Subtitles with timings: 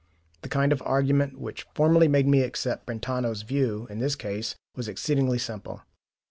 [0.41, 4.87] The kind of argument which formerly made me accept Brentano's view in this case was
[4.87, 5.83] exceedingly simple.